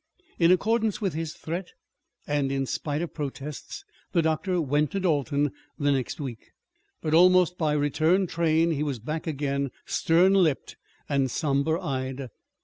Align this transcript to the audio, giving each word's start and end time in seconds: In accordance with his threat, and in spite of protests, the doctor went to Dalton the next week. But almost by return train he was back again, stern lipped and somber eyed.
In 0.39 0.51
accordance 0.51 0.99
with 0.99 1.13
his 1.13 1.35
threat, 1.35 1.67
and 2.25 2.51
in 2.51 2.65
spite 2.65 3.03
of 3.03 3.13
protests, 3.13 3.85
the 4.13 4.23
doctor 4.23 4.59
went 4.59 4.89
to 4.93 4.99
Dalton 4.99 5.51
the 5.77 5.91
next 5.91 6.19
week. 6.19 6.53
But 7.03 7.13
almost 7.13 7.55
by 7.59 7.73
return 7.73 8.25
train 8.25 8.71
he 8.71 8.81
was 8.81 8.97
back 8.97 9.27
again, 9.27 9.69
stern 9.85 10.33
lipped 10.33 10.75
and 11.07 11.29
somber 11.29 11.77
eyed. 11.77 12.29